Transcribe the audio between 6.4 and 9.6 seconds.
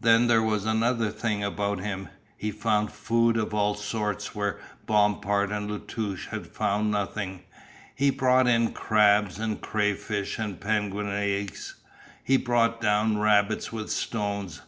found nothing; he brought in crabs and